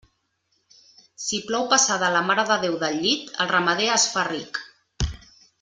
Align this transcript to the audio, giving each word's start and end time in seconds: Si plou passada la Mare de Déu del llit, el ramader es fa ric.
Si 1.25 1.41
plou 1.51 1.67
passada 1.75 2.09
la 2.17 2.23
Mare 2.29 2.47
de 2.53 2.57
Déu 2.65 2.79
del 2.85 2.99
llit, 3.05 3.31
el 3.45 3.53
ramader 3.55 3.93
es 4.01 4.11
fa 4.15 4.29
ric. 4.33 4.63